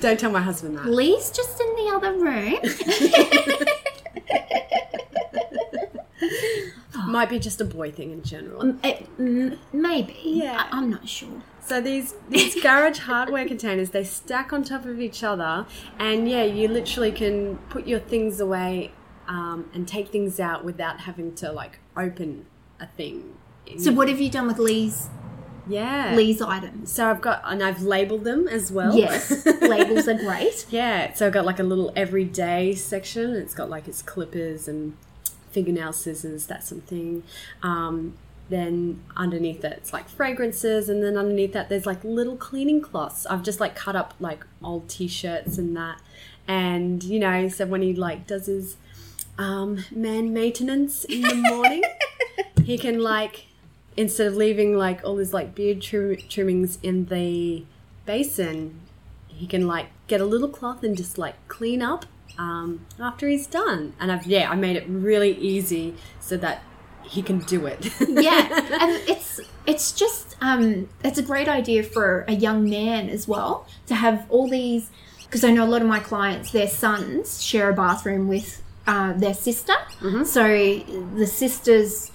don't 0.00 0.18
tell 0.18 0.32
my 0.32 0.40
husband 0.40 0.76
that. 0.76 0.86
Lee's 0.86 1.30
just 1.30 1.60
in 1.60 1.68
the 1.76 1.92
other 1.94 2.14
room. 2.14 2.58
Might 7.06 7.28
be 7.28 7.38
just 7.38 7.60
a 7.60 7.64
boy 7.64 7.90
thing 7.90 8.10
in 8.10 8.22
general. 8.22 8.76
It- 8.82 9.08
maybe. 9.72 10.16
Yeah. 10.22 10.68
I, 10.70 10.76
I'm 10.76 10.90
not 10.90 11.08
sure. 11.08 11.42
So 11.64 11.80
these 11.80 12.14
these 12.28 12.60
garage 12.62 13.00
hardware 13.00 13.46
containers 13.46 13.90
they 13.90 14.04
stack 14.04 14.52
on 14.52 14.62
top 14.62 14.84
of 14.84 15.00
each 15.00 15.24
other, 15.24 15.66
and 15.98 16.28
yeah, 16.28 16.44
you 16.44 16.68
literally 16.68 17.10
can 17.10 17.58
put 17.70 17.86
your 17.86 17.98
things 17.98 18.38
away 18.38 18.92
um, 19.26 19.68
and 19.74 19.88
take 19.88 20.08
things 20.08 20.38
out 20.38 20.64
without 20.64 21.00
having 21.00 21.34
to 21.36 21.50
like 21.50 21.80
open 21.96 22.46
a 22.78 22.86
thing. 22.86 23.34
So 23.78 23.92
what 23.92 24.08
have 24.08 24.20
you 24.20 24.30
done 24.30 24.46
with 24.46 24.60
Lee's 24.60 25.08
yeah. 25.68 26.14
Lee's 26.14 26.40
items? 26.40 26.92
So 26.92 27.10
I've 27.10 27.20
got 27.20 27.42
and 27.44 27.62
I've 27.62 27.82
labeled 27.82 28.24
them 28.24 28.46
as 28.46 28.70
well. 28.70 28.96
Yes, 28.96 29.44
labels 29.60 30.06
are 30.06 30.14
great. 30.14 30.66
Yeah, 30.70 31.12
so 31.14 31.26
I've 31.26 31.32
got 31.32 31.44
like 31.44 31.58
a 31.58 31.64
little 31.64 31.92
everyday 31.96 32.74
section. 32.74 33.34
It's 33.34 33.54
got 33.54 33.68
like 33.68 33.88
its 33.88 34.02
clippers 34.02 34.68
and 34.68 34.96
fingernail 35.56 35.94
scissors, 35.94 36.46
that 36.46 36.62
sort 36.62 36.82
of 36.82 36.88
thing. 36.88 37.22
Um, 37.62 38.12
then 38.50 39.02
underneath 39.16 39.64
it, 39.64 39.72
it's 39.72 39.92
like 39.92 40.06
fragrances, 40.06 40.90
and 40.90 41.02
then 41.02 41.16
underneath 41.16 41.54
that, 41.54 41.70
there's 41.70 41.86
like 41.86 42.04
little 42.04 42.36
cleaning 42.36 42.82
cloths. 42.82 43.24
I've 43.26 43.42
just 43.42 43.58
like 43.58 43.74
cut 43.74 43.96
up 43.96 44.14
like 44.20 44.44
old 44.62 44.88
t-shirts 44.88 45.56
and 45.56 45.74
that, 45.76 46.00
and 46.46 47.02
you 47.02 47.18
know, 47.18 47.48
so 47.48 47.64
when 47.64 47.80
he 47.80 47.94
like 47.94 48.26
does 48.26 48.46
his 48.46 48.76
um, 49.38 49.84
man 49.90 50.34
maintenance 50.34 51.04
in 51.04 51.22
the 51.22 51.34
morning, 51.34 51.82
he 52.64 52.76
can 52.76 53.00
like 53.00 53.46
instead 53.96 54.26
of 54.26 54.36
leaving 54.36 54.76
like 54.76 55.02
all 55.02 55.16
his 55.16 55.32
like 55.32 55.54
beard 55.54 55.80
trim- 55.80 56.18
trimmings 56.28 56.78
in 56.82 57.06
the 57.06 57.64
basin, 58.04 58.78
he 59.26 59.46
can 59.46 59.66
like 59.66 59.86
get 60.06 60.20
a 60.20 60.26
little 60.26 60.48
cloth 60.48 60.84
and 60.84 60.96
just 60.96 61.16
like 61.16 61.34
clean 61.48 61.80
up 61.80 62.04
um, 62.38 62.86
after 63.00 63.28
he's 63.28 63.46
done. 63.46 63.94
And 64.00 64.10
I've 64.12 64.26
yeah, 64.26 64.50
I 64.50 64.54
made 64.56 64.76
it 64.76 64.84
really 64.88 65.32
easy 65.32 65.94
so 66.20 66.36
that 66.38 66.62
he 67.02 67.22
can 67.22 67.38
do 67.40 67.66
it. 67.66 67.92
yeah, 68.08 68.48
and 68.80 68.92
it's 69.08 69.40
it's 69.66 69.92
just 69.92 70.36
um, 70.40 70.88
it's 71.04 71.18
a 71.18 71.22
great 71.22 71.48
idea 71.48 71.82
for 71.82 72.24
a 72.28 72.32
young 72.32 72.68
man 72.68 73.08
as 73.08 73.26
well 73.26 73.66
to 73.86 73.94
have 73.94 74.26
all 74.28 74.48
these 74.48 74.90
because 75.24 75.42
I 75.44 75.50
know 75.50 75.64
a 75.64 75.70
lot 75.70 75.82
of 75.82 75.88
my 75.88 75.98
clients, 75.98 76.52
their 76.52 76.68
sons 76.68 77.42
share 77.42 77.68
a 77.70 77.74
bathroom 77.74 78.28
with 78.28 78.62
uh, 78.86 79.12
their 79.14 79.34
sister, 79.34 79.74
so 80.24 80.78
the 81.16 81.26
sisters 81.26 82.12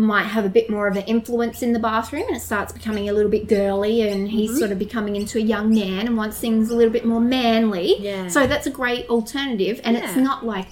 might 0.00 0.24
have 0.24 0.44
a 0.44 0.48
bit 0.48 0.68
more 0.68 0.86
of 0.86 0.96
an 0.96 1.02
influence 1.04 1.62
in 1.62 1.72
the 1.72 1.78
bathroom 1.78 2.24
and 2.28 2.36
it 2.36 2.40
starts 2.40 2.72
becoming 2.72 3.08
a 3.08 3.12
little 3.12 3.30
bit 3.30 3.48
girly 3.48 4.02
and 4.08 4.28
he's 4.28 4.58
sort 4.58 4.70
of 4.70 4.78
becoming 4.78 5.16
into 5.16 5.38
a 5.38 5.40
young 5.40 5.74
man 5.74 6.06
and 6.06 6.16
wants 6.16 6.38
things 6.38 6.70
a 6.70 6.76
little 6.76 6.92
bit 6.92 7.04
more 7.06 7.20
manly 7.20 7.96
Yeah. 8.00 8.28
so 8.28 8.46
that's 8.46 8.66
a 8.66 8.70
great 8.70 9.08
alternative 9.08 9.80
and 9.84 9.96
it's 9.96 10.14
not 10.14 10.44
like 10.44 10.68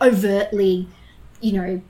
overtly 0.00 0.88
you 1.40 1.52
know 1.52 1.80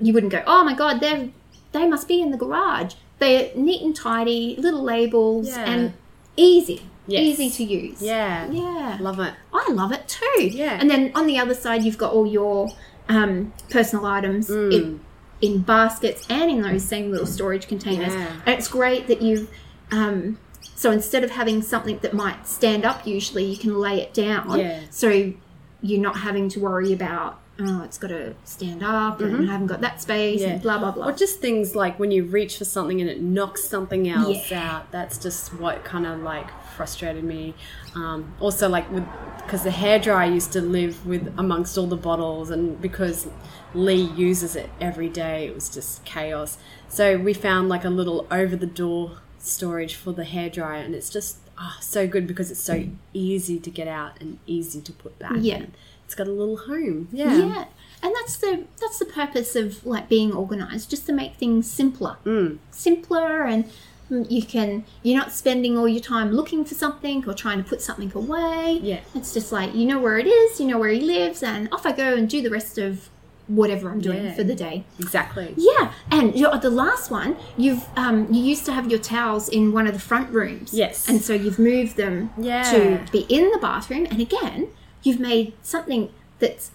you 0.00 0.12
wouldn't 0.12 0.32
go, 0.32 0.42
oh 0.46 0.64
my 0.64 0.74
god, 0.74 1.00
they 1.00 1.32
they 1.72 1.86
must 1.86 2.08
be 2.08 2.20
in 2.20 2.30
the 2.32 2.36
garage. 2.36 2.94
They're 3.18 3.50
neat 3.54 3.82
and 3.82 3.94
tidy, 3.94 4.56
little 4.58 4.82
labels, 4.82 5.48
Yeah. 5.48 5.64
and 5.70 5.92
easy, 6.36 6.82
Yes. 7.06 7.22
easy 7.22 7.50
to 7.50 7.64
use. 7.64 8.02
yeah. 8.02 8.50
yeah, 8.50 8.96
Love 9.00 9.20
it. 9.20 9.34
I 9.54 9.70
love 9.70 9.92
it 9.92 10.08
too. 10.08 10.42
Yeah. 10.48 10.78
and 10.80 10.90
then 10.90 11.12
on 11.14 11.26
the 11.26 11.38
other 11.38 11.54
side, 11.54 11.84
you've 11.84 11.98
got 11.98 12.12
all 12.12 12.26
your 12.26 12.68
um, 13.08 13.52
personal 13.70 14.06
items 14.06 14.48
Mm. 14.48 14.72
in, 14.72 15.00
in 15.40 15.60
baskets 15.60 16.26
and 16.30 16.50
in 16.50 16.62
those 16.62 16.84
same 16.84 17.10
little 17.10 17.26
storage 17.26 17.68
containers. 17.68 18.14
Yeah. 18.14 18.40
And 18.46 18.54
it's 18.58 18.68
great 18.68 19.06
that 19.08 19.22
you've. 19.22 19.50
Um, 19.90 20.38
so 20.74 20.90
instead 20.90 21.24
of 21.24 21.30
having 21.30 21.62
something 21.62 21.98
that 21.98 22.12
might 22.12 22.46
stand 22.46 22.84
up, 22.84 23.06
usually 23.06 23.44
you 23.44 23.56
can 23.56 23.78
lay 23.78 24.00
it 24.00 24.12
down. 24.12 24.58
Yeah. 24.58 24.82
So 24.90 25.32
you're 25.80 26.00
not 26.00 26.18
having 26.18 26.48
to 26.50 26.60
worry 26.60 26.92
about 26.92 27.40
oh, 27.60 27.82
it's 27.82 27.98
got 27.98 28.08
to 28.08 28.34
stand 28.44 28.82
up 28.82 29.20
and 29.20 29.48
I 29.48 29.52
haven't 29.52 29.68
got 29.68 29.80
that 29.80 30.00
space 30.02 30.40
Mm-hmm. 30.40 30.48
Yeah. 30.48 30.54
and 30.54 30.62
blah 30.62 30.78
blah 30.78 30.90
blah. 30.92 31.08
Or 31.08 31.12
just 31.12 31.40
things 31.40 31.74
like 31.74 31.98
when 31.98 32.10
you 32.10 32.24
reach 32.24 32.58
for 32.58 32.64
something 32.64 33.00
and 33.00 33.08
it 33.08 33.20
knocks 33.22 33.64
something 33.64 34.08
else 34.08 34.50
Yeah. 34.50 34.76
out. 34.76 34.92
That's 34.92 35.18
just 35.18 35.54
what 35.54 35.84
kind 35.84 36.06
of 36.06 36.20
like 36.20 36.46
frustrated 36.76 37.24
me. 37.24 37.54
Um, 37.94 38.34
also, 38.40 38.68
like 38.68 38.90
with 38.90 39.04
because 39.38 39.62
the 39.62 39.70
hairdryer 39.70 40.32
used 40.34 40.52
to 40.52 40.60
live 40.60 41.06
with 41.06 41.32
amongst 41.38 41.78
all 41.78 41.86
the 41.86 41.96
bottles, 41.96 42.50
and 42.50 42.80
because 42.80 43.28
Lee 43.74 44.02
uses 44.16 44.56
it 44.56 44.68
every 44.80 45.08
day, 45.08 45.46
it 45.46 45.54
was 45.54 45.68
just 45.70 46.04
chaos. 46.04 46.58
So 46.88 47.16
we 47.16 47.32
found 47.32 47.68
like 47.68 47.84
a 47.84 47.90
little 47.90 48.26
over 48.30 48.56
the 48.56 48.66
door 48.66 49.18
storage 49.38 49.94
for 49.94 50.12
the 50.12 50.24
hairdryer, 50.24 50.84
and 50.84 50.94
it's 50.94 51.08
just 51.08 51.38
oh, 51.58 51.76
so 51.80 52.06
good 52.06 52.26
because 52.26 52.50
it's 52.50 52.60
so 52.60 52.86
easy 53.14 53.58
to 53.60 53.70
get 53.70 53.88
out 53.88 54.20
and 54.20 54.38
easy 54.46 54.80
to 54.82 54.92
put 54.92 55.18
back. 55.18 55.32
Yeah. 55.38 55.56
in. 55.58 55.74
It's 56.06 56.14
got 56.14 56.26
a 56.28 56.32
little 56.32 56.56
home. 56.56 57.08
Yeah. 57.12 57.36
yeah. 57.36 57.64
And 58.02 58.14
that's 58.14 58.36
the 58.38 58.64
that's 58.80 58.98
the 58.98 59.04
purpose 59.06 59.54
of 59.56 59.84
like 59.84 60.08
being 60.08 60.32
organized, 60.32 60.88
just 60.90 61.06
to 61.06 61.12
make 61.12 61.34
things 61.34 61.70
simpler, 61.70 62.16
Mm. 62.24 62.58
simpler, 62.70 63.42
and 63.42 63.64
you 64.08 64.42
can 64.42 64.84
you're 65.02 65.18
not 65.18 65.32
spending 65.32 65.76
all 65.76 65.88
your 65.88 66.00
time 66.02 66.30
looking 66.30 66.64
for 66.64 66.74
something 66.74 67.24
or 67.28 67.34
trying 67.34 67.58
to 67.62 67.68
put 67.68 67.82
something 67.82 68.12
away. 68.14 68.78
Yeah. 68.82 69.00
It's 69.14 69.34
just 69.34 69.50
like 69.50 69.74
you 69.74 69.84
know 69.86 69.98
where 69.98 70.18
it 70.18 70.26
is, 70.28 70.60
you 70.60 70.66
know 70.68 70.78
where 70.78 70.90
he 70.90 71.00
lives, 71.00 71.42
and 71.42 71.68
off 71.72 71.84
I 71.84 71.92
go 71.92 72.14
and 72.14 72.28
do 72.28 72.40
the 72.40 72.50
rest 72.50 72.78
of 72.78 73.08
whatever 73.48 73.90
I'm 73.90 74.00
doing 74.00 74.24
Yeah. 74.24 74.34
for 74.34 74.44
the 74.44 74.54
day. 74.56 74.84
Exactly. 75.00 75.54
Yeah, 75.56 75.92
and 76.10 76.34
the 76.34 76.70
last 76.70 77.10
one, 77.10 77.36
you've 77.56 77.84
um, 77.96 78.32
you 78.32 78.42
used 78.42 78.64
to 78.66 78.72
have 78.72 78.90
your 78.90 78.98
towels 79.00 79.48
in 79.48 79.72
one 79.72 79.86
of 79.88 79.94
the 79.94 80.00
front 80.00 80.30
rooms. 80.30 80.72
Yes. 80.74 81.08
and 81.08 81.20
so 81.22 81.32
you've 81.32 81.58
moved 81.58 81.96
them 81.96 82.30
Yeah. 82.38 82.62
to 82.72 83.10
be 83.10 83.20
in 83.28 83.50
the 83.50 83.58
bathroom, 83.58 84.06
and 84.10 84.20
again, 84.20 84.68
you've 85.06 85.20
made 85.20 85.52
something 85.62 86.12
that's 86.38 86.72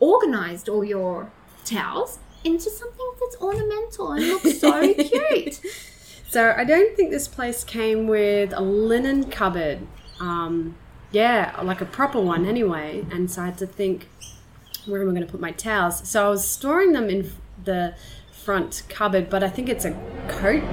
organized 0.00 0.68
all 0.68 0.82
your 0.82 1.30
towels 1.64 2.18
into 2.44 2.70
something 2.70 3.10
that's 3.20 3.36
ornamental 3.40 4.12
and 4.12 4.26
looks 4.26 4.58
so 4.58 4.94
cute. 4.94 5.60
So 6.28 6.54
I 6.56 6.64
don't 6.64 6.96
think 6.96 7.10
this 7.10 7.28
place 7.28 7.62
came 7.62 8.06
with 8.06 8.52
a 8.52 8.60
linen 8.60 9.30
cupboard. 9.30 9.86
Um, 10.18 10.76
yeah, 11.12 11.54
like 11.62 11.80
a 11.80 11.84
proper 11.84 12.20
one 12.20 12.46
anyway. 12.46 13.04
And 13.10 13.30
so 13.30 13.42
I 13.42 13.44
had 13.46 13.58
to 13.58 13.66
think, 13.66 14.08
where 14.86 15.02
am 15.02 15.10
I 15.10 15.12
going 15.12 15.26
to 15.26 15.30
put 15.30 15.40
my 15.40 15.52
towels? 15.52 16.08
So 16.08 16.26
I 16.26 16.30
was 16.30 16.48
storing 16.48 16.92
them 16.92 17.10
in 17.10 17.30
the 17.62 17.94
front 18.32 18.82
cupboard, 18.88 19.28
but 19.28 19.44
I 19.44 19.48
think 19.48 19.68
it's 19.68 19.84
a 19.84 19.92
coat 20.26 20.64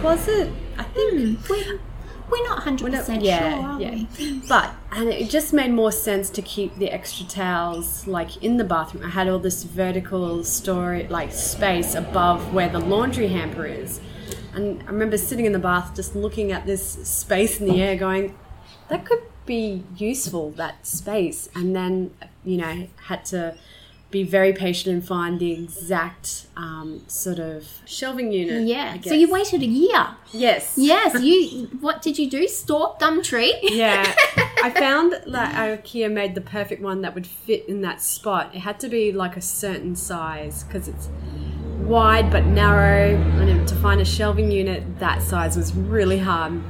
closet. 0.00 0.52
I 0.76 0.82
think. 0.82 1.48
We're, 1.48 1.80
we're 2.30 2.44
not 2.44 2.62
hundred 2.62 2.92
percent 2.92 3.22
sure, 3.22 3.30
yeah, 3.30 3.58
are 3.58 3.80
yeah. 3.80 4.04
we? 4.18 4.40
But 4.48 4.74
and 4.92 5.08
it 5.08 5.30
just 5.30 5.52
made 5.52 5.72
more 5.72 5.92
sense 5.92 6.30
to 6.30 6.42
keep 6.42 6.76
the 6.76 6.90
extra 6.90 7.26
towels 7.26 8.06
like 8.06 8.42
in 8.42 8.56
the 8.56 8.64
bathroom. 8.64 9.04
I 9.04 9.10
had 9.10 9.28
all 9.28 9.38
this 9.38 9.64
vertical 9.64 10.44
storage 10.44 11.10
like 11.10 11.32
space 11.32 11.94
above 11.94 12.52
where 12.52 12.68
the 12.68 12.80
laundry 12.80 13.28
hamper 13.28 13.66
is. 13.66 14.00
And 14.54 14.82
I 14.82 14.86
remember 14.86 15.16
sitting 15.16 15.44
in 15.44 15.52
the 15.52 15.58
bath 15.58 15.94
just 15.94 16.16
looking 16.16 16.52
at 16.52 16.66
this 16.66 16.84
space 17.08 17.60
in 17.60 17.66
the 17.66 17.80
air 17.82 17.96
going, 17.96 18.36
that 18.88 19.04
could 19.04 19.22
be 19.46 19.84
useful, 19.96 20.50
that 20.52 20.86
space. 20.86 21.48
And 21.54 21.76
then, 21.76 22.12
you 22.44 22.56
know, 22.56 22.88
had 23.04 23.24
to 23.26 23.56
be 24.10 24.22
very 24.22 24.52
patient 24.54 24.94
and 24.94 25.04
find 25.06 25.38
the 25.38 25.52
exact 25.52 26.46
um, 26.56 27.02
sort 27.08 27.38
of 27.38 27.66
shelving 27.84 28.32
unit. 28.32 28.66
Yeah. 28.66 28.98
So 29.02 29.12
you 29.12 29.30
waited 29.30 29.62
a 29.62 29.66
year. 29.66 30.08
Yes. 30.32 30.74
Yes. 30.76 31.22
You. 31.28 31.66
What 31.80 32.00
did 32.00 32.18
you 32.18 32.30
do? 32.30 32.46
Stalk 32.48 33.00
Gumtree. 33.00 33.52
Yeah, 33.62 34.14
I 34.62 34.70
found 34.70 35.12
that 35.12 35.54
IKEA 35.54 36.10
made 36.10 36.34
the 36.34 36.40
perfect 36.40 36.80
one 36.80 37.02
that 37.02 37.14
would 37.14 37.26
fit 37.26 37.68
in 37.68 37.82
that 37.82 38.00
spot. 38.00 38.54
It 38.54 38.60
had 38.60 38.78
to 38.80 38.88
be 38.88 39.12
like 39.12 39.36
a 39.36 39.40
certain 39.40 39.94
size 39.96 40.64
because 40.64 40.88
it's 40.88 41.08
wide 41.80 42.30
but 42.30 42.46
narrow, 42.46 43.16
and 43.16 43.68
to 43.68 43.74
find 43.76 44.00
a 44.00 44.04
shelving 44.04 44.50
unit 44.50 44.98
that 45.00 45.22
size 45.22 45.56
was 45.56 45.74
really 45.74 46.18
hard. 46.18 46.62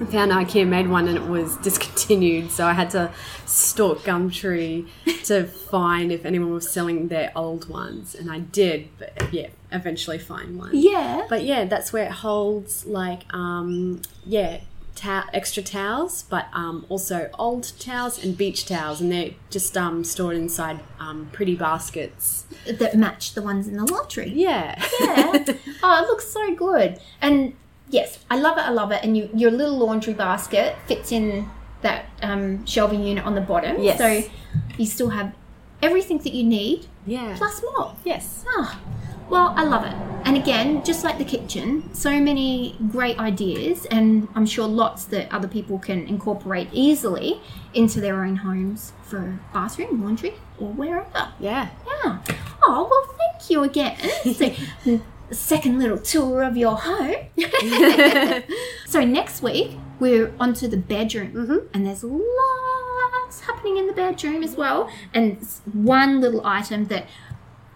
I 0.00 0.04
found 0.06 0.32
IKEA 0.32 0.66
made 0.66 0.88
one 0.88 1.08
and 1.08 1.16
it 1.16 1.26
was 1.26 1.56
discontinued, 1.58 2.50
so 2.50 2.66
I 2.66 2.72
had 2.72 2.90
to 2.90 3.12
stalk 3.44 3.98
Gumtree 3.98 4.88
to 5.24 5.44
find 5.70 6.10
if 6.10 6.24
anyone 6.24 6.52
was 6.52 6.70
selling 6.70 7.08
their 7.08 7.30
old 7.36 7.68
ones, 7.68 8.14
and 8.14 8.30
I 8.30 8.38
did. 8.38 8.88
But 8.98 9.32
yeah, 9.32 9.48
eventually 9.70 10.18
find 10.18 10.58
one. 10.58 10.70
Yeah. 10.72 11.26
But 11.28 11.44
yeah, 11.44 11.66
that's 11.66 11.92
where 11.92 12.04
it 12.04 12.12
holds 12.12 12.86
like 12.86 13.32
um 13.34 14.00
yeah, 14.24 14.60
ta- 15.00 15.28
extra 15.32 15.62
towels, 15.62 16.22
but 16.22 16.46
um, 16.52 16.84
also 16.88 17.30
old 17.38 17.72
towels 17.78 18.22
and 18.22 18.36
beach 18.36 18.66
towels, 18.66 19.00
and 19.00 19.10
they're 19.10 19.30
just 19.48 19.76
um, 19.76 20.04
stored 20.04 20.36
inside 20.36 20.80
um, 20.98 21.28
pretty 21.32 21.56
baskets. 21.56 22.44
that 22.66 22.94
match 22.94 23.34
the 23.34 23.42
ones 23.42 23.66
in 23.66 23.76
the 23.76 23.84
laundry. 23.84 24.30
Yeah. 24.30 24.82
Yeah. 25.00 25.32
oh, 25.82 26.02
it 26.02 26.06
looks 26.06 26.26
so 26.26 26.54
good. 26.54 27.00
And 27.20 27.54
yes, 27.90 28.18
I 28.30 28.38
love 28.38 28.58
it. 28.58 28.62
I 28.62 28.70
love 28.70 28.92
it. 28.92 29.02
And 29.02 29.16
you, 29.16 29.28
your 29.34 29.50
little 29.50 29.78
laundry 29.78 30.14
basket 30.14 30.76
fits 30.86 31.12
in 31.12 31.48
that 31.82 32.06
um, 32.22 32.64
shelving 32.66 33.02
unit 33.02 33.24
on 33.24 33.34
the 33.34 33.40
bottom. 33.40 33.82
Yes. 33.82 33.98
So 33.98 34.30
you 34.76 34.86
still 34.86 35.10
have 35.10 35.34
everything 35.82 36.18
that 36.18 36.34
you 36.34 36.44
need 36.44 36.86
yeah. 37.06 37.34
plus 37.36 37.62
more. 37.62 37.94
yes. 38.04 38.44
Ah, 38.48 38.80
well, 39.28 39.54
I 39.56 39.64
love 39.64 39.84
it. 39.84 39.94
And 40.26 40.36
again, 40.36 40.84
just 40.84 41.04
like 41.04 41.18
the 41.18 41.24
kitchen, 41.24 41.94
so 41.94 42.20
many 42.20 42.76
great 42.90 43.18
ideas, 43.18 43.86
and 43.86 44.28
I'm 44.34 44.44
sure 44.44 44.66
lots 44.66 45.04
that 45.06 45.32
other 45.32 45.48
people 45.48 45.78
can 45.78 46.06
incorporate 46.06 46.68
easily 46.72 47.40
into 47.72 48.00
their 48.00 48.24
own 48.24 48.36
homes 48.36 48.92
for 49.02 49.38
bathroom, 49.54 50.02
laundry, 50.02 50.34
or 50.58 50.68
wherever. 50.68 51.32
Yeah. 51.38 51.70
Yeah. 51.86 52.18
Oh, 52.62 52.88
well, 52.90 53.16
thank 53.16 53.50
you 53.50 53.62
again. 53.62 53.96
So, 54.34 55.00
second 55.30 55.78
little 55.78 55.98
tour 55.98 56.42
of 56.42 56.56
your 56.56 56.76
home. 56.76 57.16
so, 58.86 59.04
next 59.04 59.42
week, 59.42 59.76
we're 59.98 60.32
onto 60.40 60.68
the 60.68 60.76
bedroom, 60.76 61.68
and 61.72 61.86
there's 61.86 62.04
lots 62.04 63.40
happening 63.40 63.76
in 63.76 63.86
the 63.86 63.92
bedroom 63.92 64.42
as 64.42 64.56
well. 64.56 64.90
And 65.14 65.38
one 65.72 66.20
little 66.20 66.46
item 66.46 66.86
that 66.86 67.06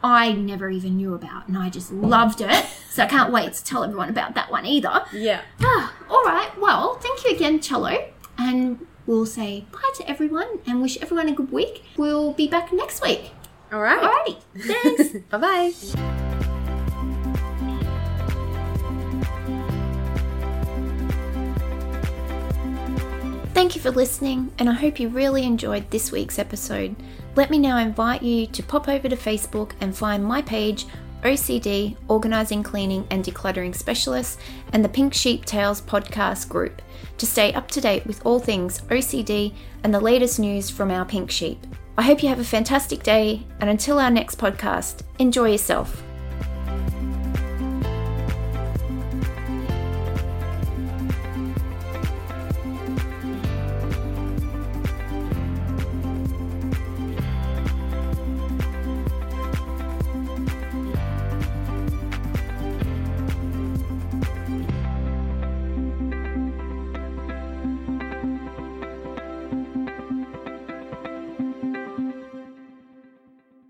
I 0.02 0.32
never 0.32 0.68
even 0.68 0.96
knew 0.96 1.14
about, 1.14 1.48
and 1.48 1.56
I 1.56 1.70
just 1.70 1.92
loved 1.92 2.40
it. 2.40 2.64
So, 2.90 3.02
I 3.02 3.06
can't 3.06 3.32
wait 3.32 3.52
to 3.52 3.64
tell 3.64 3.84
everyone 3.84 4.08
about 4.08 4.34
that 4.34 4.50
one 4.50 4.66
either. 4.66 5.04
Yeah. 5.12 5.42
Ah, 5.62 5.94
all 6.08 6.24
right. 6.24 6.50
Well, 6.60 6.94
thank 6.96 7.24
you 7.24 7.30
again, 7.30 7.60
Cello. 7.60 8.08
And 8.36 8.86
we'll 9.06 9.26
say 9.26 9.66
bye 9.72 9.80
to 9.96 10.08
everyone 10.08 10.60
and 10.66 10.82
wish 10.82 10.96
everyone 11.00 11.28
a 11.28 11.32
good 11.32 11.52
week. 11.52 11.84
We'll 11.96 12.32
be 12.32 12.48
back 12.48 12.72
next 12.72 13.02
week. 13.02 13.32
All 13.72 13.80
right. 13.80 14.00
Alrighty. 14.00 14.38
Thanks. 14.56 15.18
Bye 15.30 15.38
bye. 15.38 16.13
Thank 23.64 23.76
you 23.76 23.80
for 23.80 23.92
listening, 23.92 24.52
and 24.58 24.68
I 24.68 24.74
hope 24.74 25.00
you 25.00 25.08
really 25.08 25.42
enjoyed 25.42 25.90
this 25.90 26.12
week's 26.12 26.38
episode. 26.38 26.94
Let 27.34 27.48
me 27.48 27.58
now 27.58 27.78
invite 27.78 28.22
you 28.22 28.46
to 28.48 28.62
pop 28.62 28.90
over 28.90 29.08
to 29.08 29.16
Facebook 29.16 29.72
and 29.80 29.96
find 29.96 30.22
my 30.22 30.42
page, 30.42 30.84
OCD, 31.22 31.96
Organising, 32.08 32.62
Cleaning 32.62 33.06
and 33.10 33.24
Decluttering 33.24 33.74
Specialist, 33.74 34.38
and 34.74 34.84
the 34.84 34.88
Pink 34.90 35.14
Sheep 35.14 35.46
Tales 35.46 35.80
podcast 35.80 36.46
group 36.46 36.82
to 37.16 37.24
stay 37.24 37.54
up 37.54 37.70
to 37.70 37.80
date 37.80 38.04
with 38.04 38.20
all 38.26 38.38
things 38.38 38.82
OCD 38.90 39.54
and 39.82 39.94
the 39.94 39.98
latest 39.98 40.38
news 40.38 40.68
from 40.68 40.90
our 40.90 41.06
pink 41.06 41.30
sheep. 41.30 41.66
I 41.96 42.02
hope 42.02 42.22
you 42.22 42.28
have 42.28 42.40
a 42.40 42.44
fantastic 42.44 43.02
day, 43.02 43.46
and 43.60 43.70
until 43.70 43.98
our 43.98 44.10
next 44.10 44.38
podcast, 44.38 45.04
enjoy 45.18 45.52
yourself. 45.52 46.04